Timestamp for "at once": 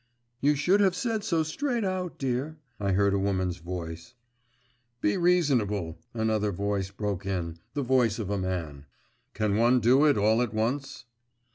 10.41-11.05